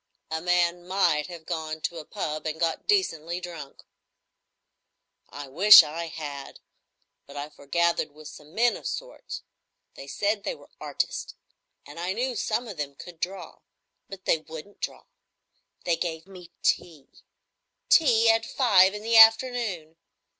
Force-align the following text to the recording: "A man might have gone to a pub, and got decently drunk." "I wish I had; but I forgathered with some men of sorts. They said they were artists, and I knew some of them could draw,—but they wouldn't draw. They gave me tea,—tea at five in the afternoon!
"A 0.31 0.41
man 0.41 0.87
might 0.87 1.27
have 1.27 1.45
gone 1.45 1.79
to 1.81 1.97
a 1.99 2.05
pub, 2.05 2.47
and 2.47 2.59
got 2.59 2.87
decently 2.87 3.39
drunk." 3.39 3.83
"I 5.29 5.47
wish 5.47 5.83
I 5.83 6.07
had; 6.07 6.59
but 7.27 7.37
I 7.37 7.49
forgathered 7.51 8.11
with 8.11 8.27
some 8.27 8.55
men 8.55 8.75
of 8.77 8.87
sorts. 8.87 9.43
They 9.93 10.07
said 10.07 10.41
they 10.41 10.55
were 10.55 10.71
artists, 10.79 11.35
and 11.85 11.99
I 11.99 12.13
knew 12.13 12.35
some 12.35 12.67
of 12.67 12.77
them 12.77 12.95
could 12.95 13.19
draw,—but 13.19 14.25
they 14.25 14.39
wouldn't 14.39 14.79
draw. 14.79 15.03
They 15.85 15.97
gave 15.97 16.25
me 16.25 16.51
tea,—tea 16.63 18.31
at 18.31 18.43
five 18.43 18.95
in 18.95 19.03
the 19.03 19.17
afternoon! 19.17 19.97